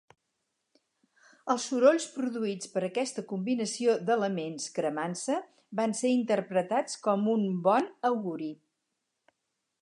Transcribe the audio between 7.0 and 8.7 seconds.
com un bon auguri.